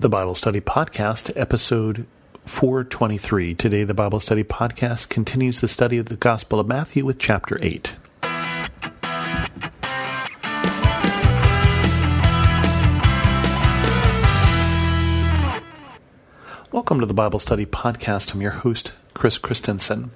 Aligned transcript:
the 0.00 0.08
Bible 0.08 0.36
Study 0.36 0.60
Podcast, 0.60 1.32
episode 1.34 2.06
423. 2.44 3.56
Today, 3.56 3.82
the 3.82 3.94
Bible 3.94 4.20
Study 4.20 4.44
Podcast 4.44 5.08
continues 5.08 5.60
the 5.60 5.66
study 5.66 5.98
of 5.98 6.06
the 6.06 6.14
Gospel 6.14 6.60
of 6.60 6.68
Matthew 6.68 7.04
with 7.04 7.18
chapter 7.18 7.58
8. 7.60 7.96
Welcome 16.70 17.00
to 17.00 17.06
the 17.06 17.12
Bible 17.12 17.40
Study 17.40 17.66
Podcast. 17.66 18.32
I'm 18.32 18.40
your 18.40 18.52
host, 18.52 18.92
Chris 19.14 19.36
Christensen. 19.36 20.12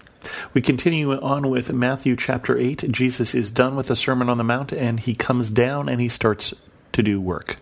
We 0.55 0.63
continue 0.63 1.11
on 1.21 1.51
with 1.51 1.73
Matthew 1.73 2.15
chapter 2.15 2.57
8. 2.57 2.93
Jesus 2.93 3.35
is 3.35 3.51
done 3.51 3.75
with 3.75 3.89
the 3.89 3.97
Sermon 3.97 4.29
on 4.29 4.39
the 4.39 4.45
Mount 4.45 4.73
and 4.73 5.01
he 5.01 5.17
comes 5.17 5.51
down 5.51 5.89
and 5.89 6.01
he 6.01 6.09
starts 6.09 6.55
to 6.93 7.03
do 7.03 7.21
work. 7.21 7.57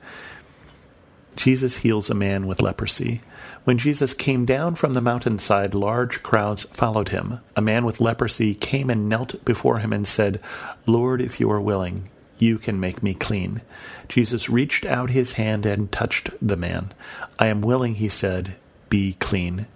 Jesus 1.41 1.79
heals 1.79 2.11
a 2.11 2.15
man 2.15 2.47
with 2.47 2.61
leprosy. 2.61 3.23
When 3.65 3.79
Jesus 3.79 4.13
came 4.13 4.45
down 4.45 4.75
from 4.75 4.93
the 4.93 5.01
mountainside, 5.01 5.73
large 5.73 6.23
crowds 6.23 6.65
followed 6.65 7.09
him. 7.09 7.41
A 7.57 7.63
man 7.63 7.87
with 7.87 7.99
leprosy 7.99 8.55
came 8.55 8.91
and 8.91 9.09
knelt 9.09 9.43
before 9.43 9.79
him 9.79 9.91
and 9.91 10.07
said, 10.07 10.43
Lord, 10.85 11.23
if 11.23 11.41
you 11.41 11.51
are 11.51 11.61
willing, 11.61 12.11
you 12.39 12.59
can 12.59 12.79
make 12.79 13.03
me 13.03 13.15
clean. 13.15 13.63
Jesus 14.07 14.51
reached 14.51 14.85
out 14.85 15.09
his 15.09 15.33
hand 15.33 15.65
and 15.65 15.91
touched 15.91 16.29
the 16.43 16.57
man. 16.57 16.93
I 17.39 17.47
am 17.47 17.63
willing, 17.63 17.95
he 17.95 18.11
said, 18.11 18.57
be 18.91 19.15
clean. 19.15 19.67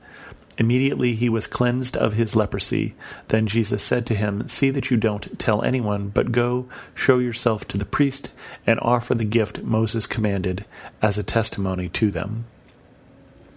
Immediately 0.56 1.14
he 1.14 1.28
was 1.28 1.46
cleansed 1.46 1.96
of 1.96 2.12
his 2.12 2.36
leprosy. 2.36 2.94
Then 3.28 3.46
Jesus 3.46 3.82
said 3.82 4.06
to 4.06 4.14
him, 4.14 4.48
See 4.48 4.70
that 4.70 4.90
you 4.90 4.96
don't 4.96 5.38
tell 5.38 5.62
anyone, 5.62 6.08
but 6.08 6.32
go, 6.32 6.68
show 6.94 7.18
yourself 7.18 7.66
to 7.68 7.78
the 7.78 7.84
priest, 7.84 8.30
and 8.66 8.78
offer 8.80 9.14
the 9.14 9.24
gift 9.24 9.62
Moses 9.62 10.06
commanded 10.06 10.64
as 11.02 11.18
a 11.18 11.24
testimony 11.24 11.88
to 11.90 12.10
them. 12.10 12.44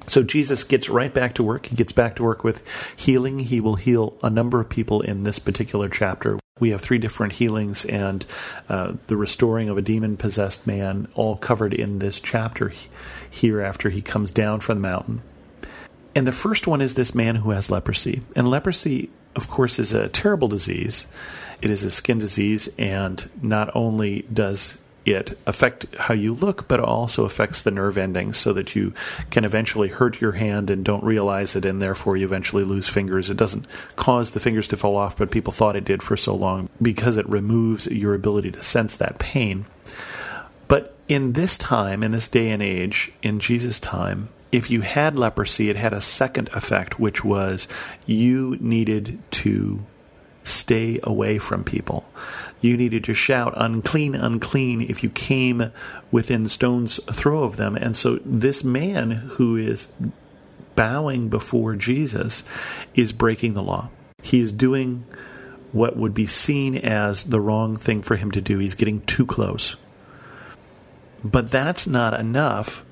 So 0.07 0.23
Jesus 0.23 0.63
gets 0.63 0.89
right 0.89 1.13
back 1.13 1.33
to 1.35 1.43
work. 1.43 1.65
He 1.65 1.75
gets 1.75 1.91
back 1.91 2.15
to 2.15 2.23
work 2.23 2.43
with 2.43 2.63
healing. 2.97 3.39
He 3.39 3.59
will 3.59 3.75
heal 3.75 4.17
a 4.23 4.29
number 4.29 4.59
of 4.59 4.69
people 4.69 5.01
in 5.01 5.23
this 5.23 5.37
particular 5.37 5.89
chapter. 5.89 6.39
We 6.59 6.71
have 6.71 6.81
three 6.81 6.97
different 6.97 7.33
healings 7.33 7.85
and 7.85 8.25
uh, 8.69 8.93
the 9.07 9.17
restoring 9.17 9.69
of 9.69 9.77
a 9.77 9.81
demon 9.81 10.17
possessed 10.17 10.65
man, 10.65 11.07
all 11.13 11.35
covered 11.37 11.73
in 11.73 11.99
this 11.99 12.19
chapter 12.19 12.71
here 13.29 13.61
after 13.61 13.89
he 13.89 14.01
comes 14.01 14.31
down 14.31 14.61
from 14.61 14.77
the 14.77 14.87
mountain. 14.87 15.21
And 16.17 16.25
the 16.25 16.31
first 16.31 16.65
one 16.65 16.81
is 16.81 16.95
this 16.95 17.13
man 17.13 17.35
who 17.35 17.51
has 17.51 17.69
leprosy. 17.69 18.23
And 18.35 18.47
leprosy, 18.47 19.11
of 19.35 19.47
course, 19.47 19.77
is 19.77 19.93
a 19.93 20.09
terrible 20.09 20.47
disease. 20.47 21.05
It 21.61 21.69
is 21.69 21.83
a 21.83 21.91
skin 21.91 22.17
disease, 22.17 22.67
and 22.79 23.29
not 23.39 23.69
only 23.75 24.25
does 24.33 24.79
it 25.05 25.37
affect 25.45 25.85
how 25.95 26.15
you 26.15 26.33
look, 26.33 26.67
but 26.67 26.79
it 26.79 26.85
also 26.87 27.25
affects 27.25 27.61
the 27.61 27.69
nerve 27.69 27.99
endings 27.99 28.35
so 28.35 28.51
that 28.53 28.75
you 28.75 28.95
can 29.29 29.45
eventually 29.45 29.89
hurt 29.89 30.19
your 30.19 30.31
hand 30.31 30.71
and 30.71 30.83
don't 30.83 31.03
realize 31.03 31.55
it, 31.55 31.65
and 31.65 31.79
therefore 31.79 32.17
you 32.17 32.25
eventually 32.25 32.63
lose 32.63 32.89
fingers. 32.89 33.29
It 33.29 33.37
doesn't 33.37 33.67
cause 33.95 34.31
the 34.31 34.39
fingers 34.39 34.67
to 34.69 34.77
fall 34.77 34.97
off, 34.97 35.17
but 35.17 35.29
people 35.29 35.53
thought 35.53 35.75
it 35.75 35.85
did 35.85 36.01
for 36.01 36.17
so 36.17 36.33
long 36.33 36.67
because 36.81 37.17
it 37.17 37.29
removes 37.29 37.85
your 37.85 38.15
ability 38.15 38.49
to 38.53 38.63
sense 38.63 38.95
that 38.95 39.19
pain. 39.19 39.67
But 40.67 40.95
in 41.07 41.33
this 41.33 41.59
time, 41.59 42.01
in 42.01 42.09
this 42.09 42.27
day 42.27 42.49
and 42.49 42.63
age, 42.63 43.11
in 43.21 43.39
Jesus' 43.39 43.79
time, 43.79 44.29
if 44.51 44.69
you 44.69 44.81
had 44.81 45.17
leprosy, 45.17 45.69
it 45.69 45.75
had 45.75 45.93
a 45.93 46.01
second 46.01 46.49
effect, 46.53 46.99
which 46.99 47.23
was 47.23 47.67
you 48.05 48.57
needed 48.59 49.19
to 49.31 49.85
stay 50.43 50.99
away 51.03 51.37
from 51.37 51.63
people. 51.63 52.09
You 52.61 52.77
needed 52.77 53.03
to 53.05 53.13
shout, 53.13 53.53
unclean, 53.57 54.15
unclean, 54.15 54.81
if 54.81 55.03
you 55.03 55.09
came 55.09 55.71
within 56.11 56.47
stone's 56.47 56.99
throw 57.11 57.43
of 57.43 57.57
them. 57.57 57.75
And 57.75 57.95
so 57.95 58.19
this 58.25 58.63
man 58.63 59.11
who 59.11 59.57
is 59.57 59.89
bowing 60.75 61.27
before 61.27 61.75
Jesus 61.75 62.43
is 62.95 63.11
breaking 63.11 63.53
the 63.53 63.63
law. 63.63 63.89
He 64.23 64.39
is 64.39 64.51
doing 64.51 65.05
what 65.73 65.97
would 65.97 66.13
be 66.13 66.25
seen 66.25 66.77
as 66.77 67.25
the 67.25 67.41
wrong 67.41 67.75
thing 67.75 68.01
for 68.01 68.15
him 68.15 68.31
to 68.31 68.41
do. 68.41 68.59
He's 68.59 68.75
getting 68.75 69.01
too 69.01 69.25
close. 69.25 69.75
But 71.23 71.51
that's 71.51 71.87
not 71.87 72.17
enough 72.17 72.85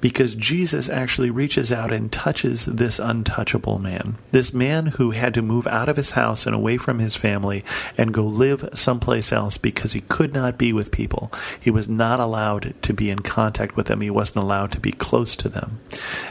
because 0.00 0.34
Jesus 0.34 0.88
actually 0.88 1.30
reaches 1.30 1.72
out 1.72 1.92
and 1.92 2.10
touches 2.10 2.66
this 2.66 2.98
untouchable 2.98 3.78
man. 3.78 4.16
This 4.30 4.52
man 4.52 4.86
who 4.86 5.10
had 5.10 5.34
to 5.34 5.42
move 5.42 5.66
out 5.66 5.88
of 5.88 5.96
his 5.96 6.12
house 6.12 6.46
and 6.46 6.54
away 6.54 6.76
from 6.76 6.98
his 6.98 7.16
family 7.16 7.64
and 7.96 8.14
go 8.14 8.24
live 8.24 8.68
someplace 8.74 9.32
else 9.32 9.58
because 9.58 9.92
he 9.92 10.00
could 10.02 10.34
not 10.34 10.58
be 10.58 10.72
with 10.72 10.92
people. 10.92 11.32
He 11.58 11.70
was 11.70 11.88
not 11.88 12.20
allowed 12.20 12.74
to 12.82 12.94
be 12.94 13.10
in 13.10 13.20
contact 13.20 13.76
with 13.76 13.86
them, 13.86 14.00
he 14.00 14.10
wasn't 14.10 14.38
allowed 14.44 14.72
to 14.72 14.80
be 14.80 14.92
close 14.92 15.34
to 15.36 15.48
them. 15.48 15.80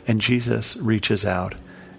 And 0.07 0.22
Jesus 0.22 0.75
reaches 0.78 1.25
out 1.25 1.55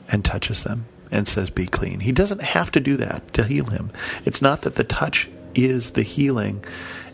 and 0.09 0.25
touches 0.25 0.65
them 0.65 0.87
and 1.11 1.27
says, 1.27 1.51
Be 1.51 1.67
clean. 1.67 2.01
He 2.01 2.13
doesn't 2.13 2.43
have 2.43 2.71
to 2.73 2.81
do 2.81 2.97
that 2.97 3.33
to 3.35 3.45
heal 3.45 3.67
him. 3.67 3.91
It's 4.25 4.43
not 4.43 4.63
that 4.63 4.77
the 4.77 4.85
touch 4.85 5.29
is 5.55 5.93
the 5.93 6.03
healing 6.03 6.65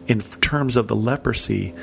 in 0.07 0.21
terms 0.21 0.77
of 0.77 0.89
the 0.89 0.97
leprosy 0.97 1.75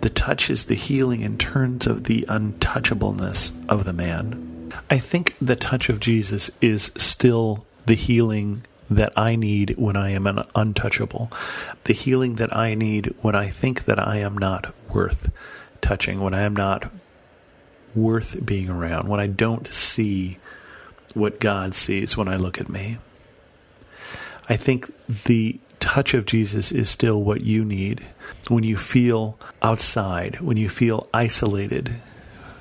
the 0.00 0.10
touch 0.10 0.50
is 0.50 0.64
the 0.64 0.74
healing 0.74 1.20
in 1.20 1.36
terms 1.38 1.86
of 1.86 2.04
the 2.04 2.24
untouchableness 2.28 3.52
of 3.68 3.84
the 3.84 3.92
man. 3.92 4.72
I 4.88 4.98
think 4.98 5.36
the 5.40 5.56
touch 5.56 5.88
of 5.88 6.00
Jesus 6.00 6.50
is 6.60 6.92
still 6.96 7.66
the 7.86 7.94
healing 7.94 8.62
that 8.88 9.12
I 9.16 9.36
need 9.36 9.74
when 9.78 9.96
I 9.96 10.10
am 10.10 10.26
an 10.26 10.42
untouchable, 10.54 11.30
the 11.84 11.92
healing 11.92 12.36
that 12.36 12.54
I 12.56 12.74
need 12.74 13.14
when 13.20 13.34
I 13.34 13.48
think 13.48 13.84
that 13.84 14.04
I 14.04 14.16
am 14.16 14.36
not 14.36 14.74
worth 14.92 15.30
touching, 15.80 16.20
when 16.20 16.34
I 16.34 16.42
am 16.42 16.54
not 16.54 16.90
worth 17.94 18.44
being 18.44 18.68
around, 18.68 19.08
when 19.08 19.20
I 19.20 19.26
don't 19.26 19.66
see 19.66 20.38
what 21.14 21.40
God 21.40 21.74
sees 21.74 22.16
when 22.16 22.28
I 22.28 22.36
look 22.36 22.60
at 22.60 22.68
me. 22.68 22.98
I 24.48 24.56
think 24.56 24.90
the 25.06 25.58
touch 25.80 26.14
of 26.14 26.26
Jesus 26.26 26.70
is 26.70 26.88
still 26.88 27.22
what 27.22 27.40
you 27.40 27.64
need 27.64 28.00
when 28.48 28.62
you 28.62 28.76
feel 28.76 29.38
outside, 29.62 30.40
when 30.40 30.56
you 30.56 30.68
feel 30.68 31.08
isolated, 31.12 31.88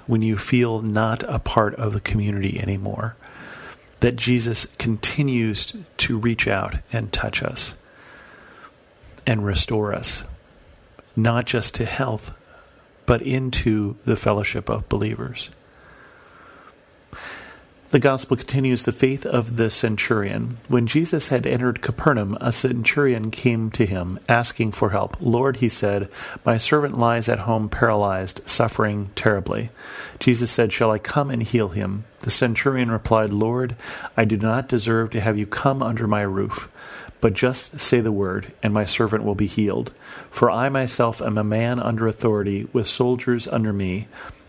when 0.07 0.21
you 0.21 0.35
feel 0.35 0.81
not 0.81 1.23
a 1.23 1.37
part 1.37 1.75
of 1.75 1.93
the 1.93 1.99
community 1.99 2.59
anymore. 2.59 3.15
That 3.99 4.15
Jesus 4.15 4.65
continues 4.77 5.73
to 5.97 6.17
reach 6.17 6.47
out 6.47 6.75
and 6.91 7.11
touch 7.11 7.43
us 7.43 7.75
and 9.27 9.45
restore 9.45 9.93
us, 9.93 10.23
not 11.15 11.45
just 11.45 11.75
to 11.75 11.85
health, 11.85 12.35
but 13.05 13.21
into 13.21 13.97
the 14.05 14.15
fellowship 14.15 14.69
of 14.69 14.87
believers. 14.87 15.49
The 17.91 17.97
gospel 17.97 18.37
continues 18.37 18.83
the 18.83 18.91
faith 18.91 19.25
of 19.25 19.55
the 19.55 19.71
centurion. 19.71 20.59
When 20.67 20.85
Jesus 20.85 21.29
had 21.29 21.47
entered 21.47 21.81
Capernaum, 21.81 22.37
a 22.39 22.51
centurion 22.51 23.31
came 23.31 23.71
to 23.71 23.83
him, 23.83 24.19
asking 24.29 24.73
for 24.73 24.91
help. 24.91 25.17
Lord, 25.19 25.57
he 25.57 25.69
said, 25.69 26.07
my 26.45 26.57
servant 26.57 26.99
lies 26.99 27.27
at 27.27 27.39
home 27.39 27.67
paralyzed, 27.67 28.47
suffering 28.47 29.09
terribly. 29.15 29.71
Jesus 30.19 30.51
said, 30.51 30.71
Shall 30.71 30.91
I 30.91 30.99
come 30.99 31.31
and 31.31 31.41
heal 31.41 31.69
him? 31.69 32.05
The 32.19 32.29
centurion 32.29 32.91
replied, 32.91 33.31
Lord, 33.31 33.75
I 34.15 34.23
do 34.23 34.37
not 34.37 34.69
deserve 34.69 35.09
to 35.11 35.21
have 35.21 35.39
you 35.39 35.47
come 35.47 35.81
under 35.81 36.05
my 36.05 36.21
roof, 36.21 36.69
but 37.21 37.33
just 37.33 37.79
say 37.79 38.01
the 38.01 38.11
word, 38.11 38.53
and 38.61 38.71
my 38.71 38.85
servant 38.85 39.23
will 39.23 39.33
be 39.33 39.47
healed. 39.47 39.93
For 40.29 40.51
I 40.51 40.69
myself 40.69 41.23
am 41.23 41.39
a 41.39 41.43
man 41.43 41.79
under 41.79 42.05
authority, 42.05 42.67
with 42.71 42.85
soldiers 42.85 43.47
under 43.47 43.73
me. 43.73 44.07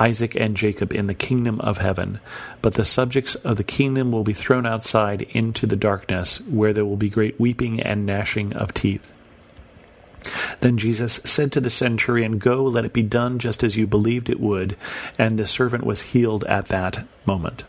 Isaac 0.00 0.34
and 0.34 0.56
Jacob 0.56 0.92
in 0.92 1.06
the 1.06 1.14
kingdom 1.14 1.60
of 1.60 1.78
heaven. 1.78 2.20
But 2.62 2.74
the 2.74 2.84
subjects 2.84 3.34
of 3.36 3.56
the 3.56 3.64
kingdom 3.64 4.10
will 4.10 4.24
be 4.24 4.32
thrown 4.32 4.66
outside 4.66 5.22
into 5.30 5.66
the 5.66 5.76
darkness, 5.76 6.40
where 6.40 6.72
there 6.72 6.86
will 6.86 6.96
be 6.96 7.10
great 7.10 7.38
weeping 7.38 7.80
and 7.80 8.06
gnashing 8.06 8.54
of 8.54 8.74
teeth. 8.74 9.12
Then 10.60 10.76
Jesus 10.76 11.20
said 11.24 11.52
to 11.52 11.60
the 11.60 11.70
centurion, 11.70 12.38
Go, 12.38 12.64
let 12.64 12.84
it 12.84 12.92
be 12.92 13.02
done 13.02 13.38
just 13.38 13.62
as 13.62 13.76
you 13.76 13.86
believed 13.86 14.28
it 14.28 14.40
would. 14.40 14.76
And 15.18 15.38
the 15.38 15.46
servant 15.46 15.84
was 15.84 16.12
healed 16.12 16.44
at 16.44 16.66
that 16.66 17.06
moment. 17.24 17.64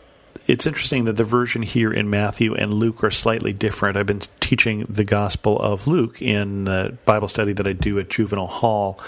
It's 0.46 0.66
interesting 0.66 1.04
that 1.04 1.16
the 1.16 1.24
version 1.24 1.62
here 1.62 1.92
in 1.92 2.10
Matthew 2.10 2.54
and 2.54 2.74
Luke 2.74 3.04
are 3.04 3.10
slightly 3.10 3.52
different. 3.52 3.96
I've 3.96 4.06
been 4.06 4.20
teaching 4.40 4.84
the 4.88 5.04
Gospel 5.04 5.58
of 5.58 5.86
Luke 5.86 6.20
in 6.20 6.64
the 6.64 6.98
Bible 7.06 7.28
study 7.28 7.52
that 7.54 7.66
I 7.66 7.72
do 7.72 7.98
at 7.98 8.10
Juvenile 8.10 8.48
Hall. 8.48 9.00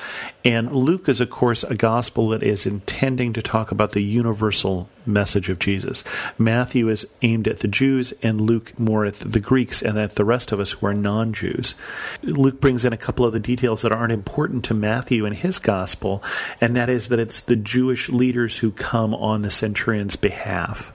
And 0.42 0.72
Luke 0.72 1.08
is, 1.08 1.20
of 1.20 1.30
course, 1.30 1.64
a 1.64 1.74
gospel 1.74 2.28
that 2.30 2.42
is 2.42 2.66
intending 2.66 3.34
to 3.34 3.42
talk 3.42 3.70
about 3.70 3.92
the 3.92 4.02
universal 4.02 4.88
message 5.04 5.50
of 5.50 5.58
Jesus. 5.58 6.02
Matthew 6.38 6.88
is 6.88 7.06
aimed 7.20 7.46
at 7.46 7.60
the 7.60 7.68
Jews, 7.68 8.14
and 8.22 8.40
Luke 8.40 8.78
more 8.78 9.04
at 9.04 9.16
the 9.16 9.40
Greeks 9.40 9.82
and 9.82 9.98
at 9.98 10.14
the 10.14 10.24
rest 10.24 10.50
of 10.50 10.60
us 10.60 10.72
who 10.72 10.86
are 10.86 10.94
non 10.94 11.32
Jews. 11.32 11.74
Luke 12.22 12.60
brings 12.60 12.86
in 12.86 12.94
a 12.94 12.98
couple 12.98 13.26
of 13.26 13.32
the 13.32 13.40
details 13.40 13.82
that 13.82 13.92
aren't 13.92 14.12
important 14.12 14.64
to 14.66 14.74
Matthew 14.74 15.26
in 15.26 15.34
his 15.34 15.58
gospel, 15.58 16.22
and 16.60 16.74
that 16.76 16.88
is 16.88 17.08
that 17.08 17.18
it's 17.18 17.42
the 17.42 17.56
Jewish 17.56 18.08
leaders 18.08 18.58
who 18.58 18.70
come 18.70 19.12
on 19.12 19.42
the 19.42 19.50
centurion's 19.50 20.16
behalf 20.16 20.93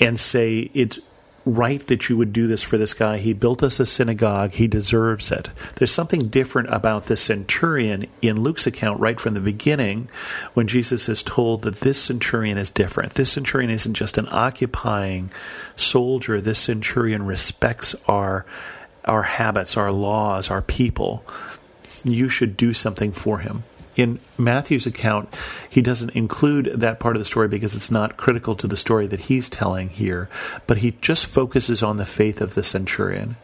and 0.00 0.18
say 0.18 0.70
it's 0.74 0.98
right 1.46 1.86
that 1.88 2.08
you 2.08 2.16
would 2.16 2.32
do 2.32 2.46
this 2.46 2.62
for 2.62 2.78
this 2.78 2.94
guy. 2.94 3.18
He 3.18 3.32
built 3.32 3.62
us 3.62 3.78
a 3.78 3.86
synagogue. 3.86 4.52
He 4.52 4.66
deserves 4.66 5.30
it. 5.30 5.50
There's 5.76 5.90
something 5.90 6.28
different 6.28 6.72
about 6.72 7.04
the 7.04 7.16
centurion 7.16 8.06
in 8.22 8.40
Luke's 8.40 8.66
account 8.66 9.00
right 9.00 9.20
from 9.20 9.34
the 9.34 9.40
beginning 9.40 10.08
when 10.54 10.66
Jesus 10.66 11.08
is 11.08 11.22
told 11.22 11.62
that 11.62 11.80
this 11.80 12.02
centurion 12.02 12.56
is 12.56 12.70
different. 12.70 13.14
This 13.14 13.32
centurion 13.32 13.70
isn't 13.70 13.94
just 13.94 14.16
an 14.18 14.28
occupying 14.30 15.30
soldier. 15.76 16.40
This 16.40 16.58
centurion 16.58 17.26
respects 17.26 17.94
our 18.06 18.46
our 19.04 19.22
habits, 19.22 19.76
our 19.76 19.92
laws, 19.92 20.50
our 20.50 20.62
people. 20.62 21.26
You 22.04 22.30
should 22.30 22.56
do 22.56 22.72
something 22.72 23.12
for 23.12 23.38
him 23.40 23.64
in 23.96 24.18
Matthew's 24.38 24.86
account, 24.86 25.34
he 25.68 25.80
doesn't 25.80 26.10
include 26.10 26.66
that 26.74 27.00
part 27.00 27.16
of 27.16 27.20
the 27.20 27.24
story 27.24 27.48
because 27.48 27.74
it's 27.74 27.90
not 27.90 28.16
critical 28.16 28.54
to 28.56 28.66
the 28.66 28.76
story 28.76 29.06
that 29.06 29.20
he's 29.20 29.48
telling 29.48 29.88
here, 29.88 30.28
but 30.66 30.78
he 30.78 30.96
just 31.00 31.26
focuses 31.26 31.82
on 31.82 31.96
the 31.96 32.06
faith 32.06 32.40
of 32.40 32.54
the 32.54 32.62
centurion 32.62 33.36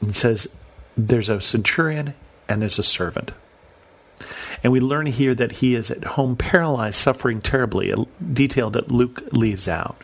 and 0.00 0.14
says 0.14 0.48
there's 0.96 1.28
a 1.28 1.40
centurion 1.40 2.14
and 2.48 2.60
there's 2.60 2.78
a 2.78 2.84
servant. 2.84 3.32
And 4.62 4.72
we 4.72 4.80
learn 4.80 5.06
here 5.06 5.34
that 5.34 5.52
he 5.52 5.74
is 5.74 5.90
at 5.90 6.04
home 6.04 6.36
paralyzed, 6.36 6.96
suffering 6.96 7.40
terribly, 7.40 7.90
a 7.90 7.96
detail 8.32 8.70
that 8.70 8.90
Luke 8.90 9.22
leaves 9.32 9.68
out. 9.68 9.96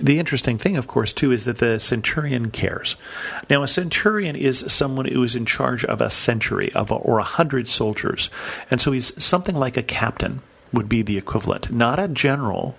The 0.00 0.18
interesting 0.18 0.56
thing, 0.56 0.76
of 0.76 0.86
course, 0.86 1.12
too, 1.12 1.30
is 1.30 1.44
that 1.44 1.58
the 1.58 1.78
centurion 1.78 2.50
cares. 2.50 2.96
Now, 3.50 3.62
a 3.62 3.68
centurion 3.68 4.34
is 4.34 4.64
someone 4.68 5.06
who 5.06 5.22
is 5.22 5.36
in 5.36 5.44
charge 5.44 5.84
of 5.84 6.00
a 6.00 6.08
century 6.08 6.72
of 6.72 6.90
a, 6.90 6.94
or 6.94 7.18
a 7.18 7.24
hundred 7.24 7.68
soldiers, 7.68 8.30
and 8.70 8.80
so 8.80 8.92
he's 8.92 9.22
something 9.22 9.54
like 9.54 9.76
a 9.76 9.82
captain 9.82 10.40
would 10.72 10.88
be 10.88 11.02
the 11.02 11.18
equivalent, 11.18 11.70
not 11.70 11.98
a 11.98 12.08
general 12.08 12.78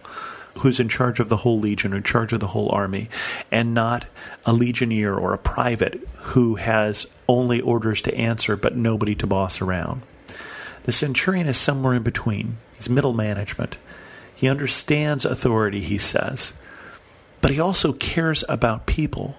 who's 0.60 0.80
in 0.80 0.90
charge 0.90 1.20
of 1.20 1.30
the 1.30 1.38
whole 1.38 1.60
legion, 1.60 1.94
or 1.94 1.98
in 1.98 2.04
charge 2.04 2.34
of 2.34 2.40
the 2.40 2.48
whole 2.48 2.70
army, 2.70 3.10
and 3.52 3.74
not 3.74 4.06
a 4.46 4.54
legionnaire 4.54 5.16
or 5.16 5.34
a 5.34 5.38
private 5.38 6.08
who 6.16 6.56
has 6.56 7.06
only 7.28 7.62
orders 7.62 8.02
to 8.02 8.16
answer 8.16 8.56
but 8.56 8.76
nobody 8.76 9.16
to 9.16 9.28
boss 9.28 9.62
around. 9.62 10.02
The 10.84 10.92
centurion 10.92 11.48
is 11.48 11.58
somewhere 11.58 11.94
in 11.94 12.04
between. 12.04 12.58
He's 12.76 12.90
middle 12.90 13.14
management. 13.14 13.78
He 14.36 14.50
understands 14.50 15.24
authority, 15.24 15.80
he 15.82 16.00
says, 16.00 16.54
but 17.42 17.52
he 17.52 17.60
also 17.60 17.92
cares 17.94 18.44
about 18.48 18.86
people, 18.86 19.38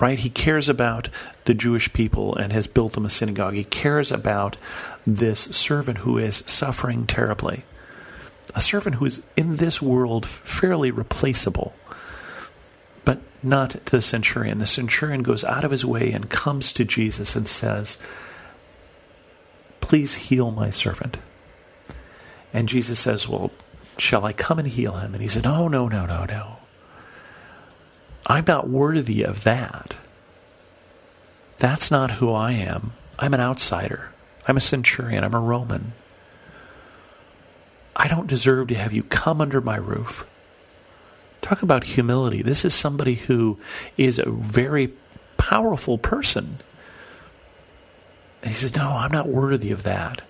right? 0.00 0.18
He 0.18 0.30
cares 0.30 0.68
about 0.68 1.08
the 1.44 1.54
Jewish 1.54 1.92
people 1.92 2.34
and 2.34 2.52
has 2.52 2.66
built 2.66 2.94
them 2.94 3.04
a 3.04 3.10
synagogue. 3.10 3.54
He 3.54 3.64
cares 3.64 4.10
about 4.10 4.56
this 5.06 5.40
servant 5.40 5.98
who 5.98 6.18
is 6.18 6.42
suffering 6.46 7.06
terribly, 7.06 7.64
a 8.54 8.60
servant 8.60 8.96
who 8.96 9.06
is 9.06 9.22
in 9.36 9.56
this 9.56 9.80
world 9.80 10.26
fairly 10.26 10.90
replaceable. 10.90 11.74
But 13.04 13.20
not 13.42 13.70
to 13.70 13.90
the 13.90 14.00
centurion. 14.00 14.58
The 14.58 14.66
centurion 14.66 15.22
goes 15.22 15.44
out 15.44 15.64
of 15.64 15.70
his 15.70 15.84
way 15.84 16.12
and 16.12 16.28
comes 16.28 16.72
to 16.74 16.84
Jesus 16.84 17.36
and 17.36 17.46
says, 17.46 17.98
Please 19.80 20.14
heal 20.14 20.50
my 20.50 20.70
servant. 20.70 21.18
And 22.52 22.68
Jesus 22.68 22.98
says, 22.98 23.28
Well, 23.28 23.50
shall 23.98 24.24
I 24.24 24.32
come 24.32 24.58
and 24.58 24.68
heal 24.68 24.96
him? 24.96 25.14
And 25.14 25.22
he 25.22 25.28
said, 25.28 25.46
Oh, 25.46 25.68
no, 25.68 25.88
no, 25.88 26.06
no, 26.06 26.24
no. 26.24 26.56
I'm 28.30 28.44
not 28.46 28.68
worthy 28.68 29.24
of 29.24 29.42
that. 29.42 29.98
That's 31.58 31.90
not 31.90 32.12
who 32.12 32.32
I 32.32 32.52
am. 32.52 32.92
I'm 33.18 33.34
an 33.34 33.40
outsider. 33.40 34.12
I'm 34.46 34.56
a 34.56 34.60
centurion. 34.60 35.24
I'm 35.24 35.34
a 35.34 35.40
Roman. 35.40 35.94
I 37.96 38.06
don't 38.06 38.28
deserve 38.28 38.68
to 38.68 38.76
have 38.76 38.92
you 38.92 39.02
come 39.02 39.40
under 39.40 39.60
my 39.60 39.76
roof. 39.76 40.24
Talk 41.40 41.62
about 41.62 41.82
humility. 41.82 42.40
This 42.40 42.64
is 42.64 42.72
somebody 42.72 43.16
who 43.16 43.58
is 43.96 44.20
a 44.20 44.30
very 44.30 44.92
powerful 45.36 45.98
person. 45.98 46.58
And 48.42 48.50
he 48.50 48.54
says, 48.54 48.76
No, 48.76 48.90
I'm 48.92 49.10
not 49.10 49.26
worthy 49.26 49.72
of 49.72 49.82
that. 49.82 50.22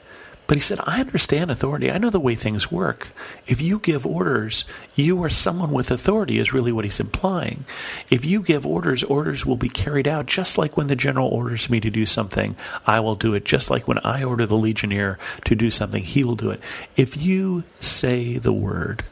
But 0.51 0.57
he 0.57 0.63
said, 0.63 0.81
I 0.83 0.99
understand 0.99 1.53
authority. 1.53 1.93
I 1.93 1.99
know 1.99 2.11
the 2.11 2.19
way 2.19 2.35
things 2.35 2.73
work. 2.73 3.11
If 3.47 3.61
you 3.63 3.79
give 3.79 4.05
orders, 4.05 4.65
you 4.97 5.23
are 5.23 5.31
someone 5.31 5.71
with 5.71 5.93
authority, 5.93 6.41
is 6.41 6.53
really 6.53 6.73
what 6.73 6.85
he's 6.85 6.99
implying. 6.99 7.67
If 8.11 8.25
you 8.25 8.43
give 8.43 8.67
orders, 8.67 9.05
orders 9.05 9.47
will 9.47 9.55
be 9.55 9.69
carried 9.69 10.09
out 10.09 10.27
just 10.27 10.59
like 10.59 10.77
when 10.77 10.89
the 10.89 10.97
general 10.97 11.29
orders 11.29 11.71
me 11.71 11.79
to 11.79 11.89
do 11.89 12.05
something, 12.05 12.57
I 12.85 12.99
will 12.99 13.15
do 13.15 13.33
it. 13.35 13.45
Just 13.45 13.71
like 13.71 13.87
when 13.87 13.99
I 13.99 14.25
order 14.25 14.45
the 14.45 14.57
legionnaire 14.57 15.21
to 15.45 15.55
do 15.55 15.71
something, 15.71 16.03
he 16.03 16.25
will 16.25 16.35
do 16.35 16.51
it. 16.51 16.61
If 16.97 17.23
you 17.23 17.63
say 17.79 18.37
the 18.37 18.53
word, 18.53 19.05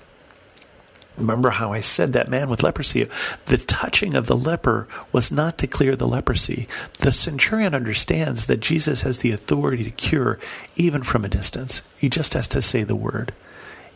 Remember 1.19 1.51
how 1.51 1.73
I 1.73 1.81
said 1.81 2.13
that 2.13 2.29
man 2.31 2.49
with 2.49 2.63
leprosy? 2.63 3.09
The 3.47 3.59
touching 3.59 4.15
of 4.15 4.27
the 4.27 4.37
leper 4.37 4.89
was 5.13 5.33
not 5.33 5.59
to 5.59 5.67
clear 5.67 5.97
the 5.97 6.07
leprosy. 6.07 6.69
The 6.99 7.13
centurion 7.13 7.75
understands 7.75 8.47
that 8.47 8.61
Jesus 8.61 9.03
has 9.03 9.19
the 9.19 9.33
authority 9.33 9.85
to 9.85 9.91
cure 9.91 10.39
even 10.77 11.03
from 11.03 11.25
a 11.25 11.29
distance. 11.29 11.83
He 11.97 12.09
just 12.09 12.35
has 12.35 12.49
to 12.49 12.63
say 12.63 12.85
the 12.85 12.97
word, 12.97 13.33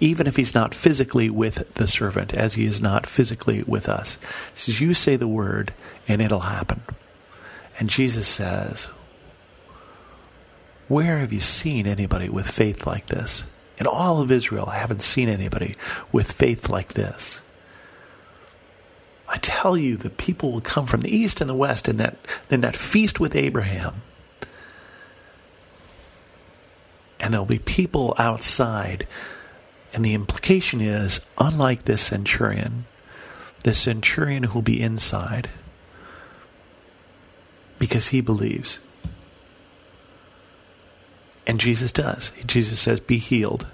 even 0.00 0.26
if 0.26 0.36
he's 0.36 0.54
not 0.54 0.74
physically 0.74 1.30
with 1.30 1.74
the 1.74 1.86
servant, 1.86 2.34
as 2.34 2.54
he 2.54 2.66
is 2.66 2.80
not 2.80 3.06
physically 3.06 3.62
with 3.62 3.88
us. 3.88 4.16
He 4.50 4.56
says, 4.56 4.80
You 4.80 4.94
say 4.94 5.16
the 5.16 5.28
word, 5.28 5.72
and 6.08 6.20
it'll 6.20 6.40
happen. 6.40 6.82
And 7.78 7.88
Jesus 7.88 8.28
says, 8.28 8.88
Where 10.88 11.18
have 11.18 11.32
you 11.32 11.40
seen 11.40 11.86
anybody 11.86 12.28
with 12.28 12.50
faith 12.50 12.86
like 12.86 13.06
this? 13.06 13.44
In 13.82 13.88
all 13.88 14.20
of 14.20 14.30
Israel, 14.30 14.66
I 14.68 14.76
haven't 14.76 15.02
seen 15.02 15.28
anybody 15.28 15.74
with 16.12 16.30
faith 16.30 16.68
like 16.68 16.92
this. 16.92 17.42
I 19.28 19.38
tell 19.38 19.76
you, 19.76 19.96
the 19.96 20.08
people 20.08 20.52
will 20.52 20.60
come 20.60 20.86
from 20.86 21.00
the 21.00 21.12
east 21.12 21.40
and 21.40 21.50
the 21.50 21.54
west 21.54 21.88
in 21.88 21.96
that, 21.96 22.16
in 22.48 22.60
that 22.60 22.76
feast 22.76 23.18
with 23.18 23.34
Abraham. 23.34 24.02
And 27.18 27.34
there'll 27.34 27.44
be 27.44 27.58
people 27.58 28.14
outside. 28.18 29.08
And 29.92 30.04
the 30.04 30.14
implication 30.14 30.80
is 30.80 31.20
unlike 31.36 31.82
this 31.82 32.02
centurion, 32.02 32.84
the 33.64 33.74
centurion 33.74 34.44
who 34.44 34.54
will 34.54 34.62
be 34.62 34.80
inside 34.80 35.50
because 37.80 38.06
he 38.06 38.20
believes. 38.20 38.78
And 41.48 41.58
Jesus 41.58 41.90
does. 41.90 42.30
Jesus 42.46 42.78
says, 42.78 43.00
Be 43.00 43.18
healed. 43.18 43.66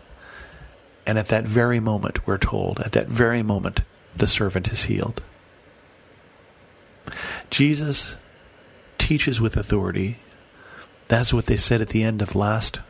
And 1.08 1.18
at 1.18 1.28
that 1.28 1.44
very 1.44 1.80
moment, 1.80 2.26
we're 2.26 2.36
told, 2.36 2.80
at 2.80 2.92
that 2.92 3.08
very 3.08 3.42
moment, 3.42 3.80
the 4.14 4.26
servant 4.26 4.68
is 4.68 4.84
healed. 4.84 5.22
Jesus 7.48 8.18
teaches 8.98 9.40
with 9.40 9.56
authority. 9.56 10.18
That's 11.08 11.32
what 11.32 11.46
they 11.46 11.56
said 11.56 11.80
at 11.80 11.88
the 11.88 12.02
end 12.02 12.20
of 12.20 12.34
last 12.34 12.80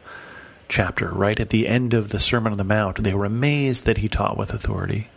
chapter, 0.69 1.11
right? 1.11 1.39
At 1.39 1.51
the 1.51 1.69
end 1.69 1.95
of 1.95 2.09
the 2.09 2.19
Sermon 2.19 2.51
on 2.51 2.59
the 2.59 2.65
Mount, 2.65 3.05
they 3.05 3.15
were 3.15 3.25
amazed 3.25 3.87
that 3.87 3.99
he 3.99 4.09
taught 4.09 4.37
with 4.37 4.53
authority. 4.53 5.11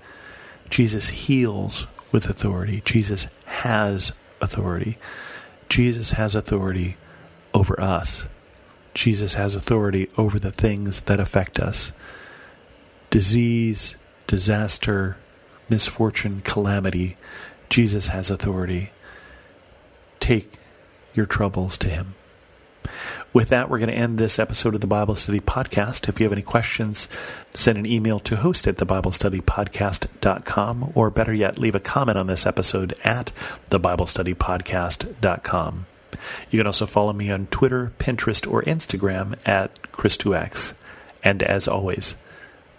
Jesus 0.70 1.10
heals 1.10 1.88
with 2.12 2.29
authority. 2.29 2.84
Jesus 2.86 3.25
has 3.46 4.12
authority. 4.41 5.00
Jesus 5.70 6.12
has 6.12 6.36
authority 6.36 6.98
over 7.51 7.81
us. 7.81 8.29
Jesus 8.93 9.34
has 9.34 9.55
authority 9.55 10.08
over 10.20 10.38
the 10.38 10.51
things 10.51 11.01
that 11.01 11.20
affect 11.20 11.60
us 11.60 11.91
disease, 13.12 13.96
disaster, 14.25 15.18
misfortune, 15.70 16.41
calamity. 16.41 17.18
Jesus 17.70 18.08
has 18.08 18.32
authority. 18.32 18.91
Take 20.20 20.53
your 21.13 21.27
troubles 21.27 21.77
to 21.77 21.89
him. 21.89 22.15
With 23.34 23.50
that, 23.50 23.70
we're 23.70 23.80
going 23.80 23.89
to 23.89 23.96
end 23.96 24.18
this 24.18 24.39
episode 24.39 24.74
of 24.75 24.82
the 24.82 24.88
Bible 24.88 25.15
Study 25.15 25.39
Podcast. 25.39 26.10
If 26.10 26.20
you 26.20 26.25
have 26.25 26.34
any 26.34 26.41
questions, 26.41 27.08
send 27.53 27.77
an 27.77 27.86
email 27.86 28.20
to 28.22 28.38
host 28.38 28.68
at 28.68 28.75
thebiblestudypodcast.com, 28.75 30.91
or 30.96 31.10
better 31.10 31.34
yet, 31.34 31.58
leave 31.58 31.75
a 31.75 31.80
comment 31.80 32.18
on 32.18 32.27
this 32.27 32.46
episode 32.46 32.94
at 33.06 33.32
thebiblestudypodcast.com. 33.70 35.86
You 36.50 36.60
can 36.60 36.68
also 36.68 36.86
follow 36.86 37.13
me 37.13 37.32
on 37.32 37.48
Twitter, 37.48 37.94
Pinterest, 38.00 38.51
or 38.51 38.63
Instagram 38.63 39.39
at 39.46 39.82
Chris2X. 39.94 40.74
And 41.24 41.41
as 41.41 41.70
always, 41.70 42.15